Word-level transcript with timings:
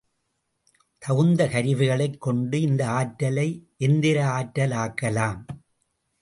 தகுந்த 0.97 1.47
கருவிகளைக் 1.47 2.17
கொண்டு 2.17 2.61
இந்த 2.61 2.87
ஆற்றலை 2.89 3.47
எந்திரஆற்றலாக்கலாம். 3.79 5.45